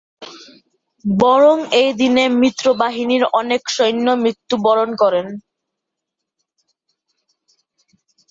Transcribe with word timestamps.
বরং 1.05 1.57
এই 1.81 1.89
দিনে 1.99 2.23
মিত্রবাহিনীর 2.41 3.23
অনেক 3.39 3.61
সৈন্য 3.75 4.07
মৃত্যুবরণ 4.23 4.89
করেন। 4.95 5.27